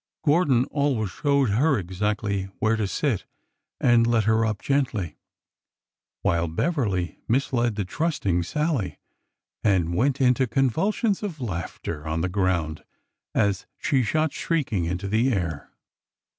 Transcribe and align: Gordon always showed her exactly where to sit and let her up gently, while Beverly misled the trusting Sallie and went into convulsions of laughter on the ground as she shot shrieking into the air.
Gordon 0.25 0.65
always 0.71 1.11
showed 1.11 1.51
her 1.51 1.77
exactly 1.77 2.45
where 2.57 2.75
to 2.75 2.87
sit 2.87 3.25
and 3.79 4.07
let 4.07 4.23
her 4.23 4.43
up 4.43 4.59
gently, 4.59 5.15
while 6.23 6.47
Beverly 6.47 7.19
misled 7.27 7.75
the 7.75 7.85
trusting 7.85 8.41
Sallie 8.41 8.97
and 9.63 9.93
went 9.93 10.19
into 10.19 10.47
convulsions 10.47 11.21
of 11.21 11.39
laughter 11.39 12.07
on 12.07 12.21
the 12.21 12.29
ground 12.29 12.83
as 13.35 13.67
she 13.77 14.01
shot 14.01 14.33
shrieking 14.33 14.85
into 14.85 15.07
the 15.07 15.31
air. 15.31 15.69